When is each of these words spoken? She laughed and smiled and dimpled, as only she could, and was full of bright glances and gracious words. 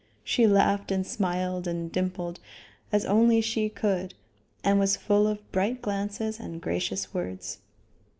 She 0.23 0.47
laughed 0.47 0.91
and 0.91 1.05
smiled 1.05 1.67
and 1.67 1.91
dimpled, 1.91 2.39
as 2.91 3.05
only 3.05 3.39
she 3.39 3.69
could, 3.69 4.15
and 4.63 4.79
was 4.79 4.95
full 4.97 5.27
of 5.27 5.51
bright 5.51 5.79
glances 5.79 6.39
and 6.39 6.59
gracious 6.59 7.13
words. 7.13 7.59